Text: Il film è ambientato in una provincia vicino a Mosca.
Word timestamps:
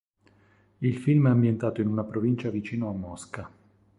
Il 0.79 0.97
film 0.97 1.27
è 1.27 1.29
ambientato 1.29 1.79
in 1.79 1.85
una 1.87 2.03
provincia 2.03 2.49
vicino 2.49 2.89
a 2.89 2.93
Mosca. 2.93 3.51